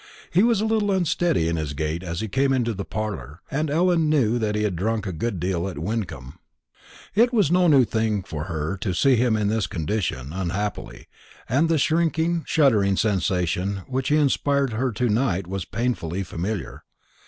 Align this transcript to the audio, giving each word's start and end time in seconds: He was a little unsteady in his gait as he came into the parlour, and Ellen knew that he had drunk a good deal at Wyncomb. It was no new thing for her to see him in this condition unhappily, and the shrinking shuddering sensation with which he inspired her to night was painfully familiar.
He 0.31 0.41
was 0.41 0.61
a 0.61 0.65
little 0.65 0.89
unsteady 0.91 1.47
in 1.47 1.57
his 1.57 1.73
gait 1.73 2.01
as 2.01 2.21
he 2.21 2.27
came 2.27 2.51
into 2.53 2.73
the 2.73 2.83
parlour, 2.83 3.43
and 3.51 3.69
Ellen 3.69 4.09
knew 4.09 4.39
that 4.39 4.55
he 4.55 4.63
had 4.63 4.75
drunk 4.75 5.05
a 5.05 5.11
good 5.11 5.39
deal 5.39 5.67
at 5.69 5.77
Wyncomb. 5.77 6.39
It 7.13 7.31
was 7.31 7.51
no 7.51 7.67
new 7.67 7.85
thing 7.85 8.23
for 8.23 8.45
her 8.45 8.77
to 8.77 8.95
see 8.95 9.15
him 9.15 9.37
in 9.37 9.47
this 9.49 9.67
condition 9.67 10.33
unhappily, 10.33 11.05
and 11.47 11.69
the 11.69 11.77
shrinking 11.77 12.43
shuddering 12.47 12.97
sensation 12.97 13.75
with 13.81 13.89
which 13.89 14.07
he 14.07 14.15
inspired 14.17 14.73
her 14.73 14.91
to 14.91 15.07
night 15.07 15.45
was 15.45 15.65
painfully 15.65 16.23
familiar. 16.23 16.83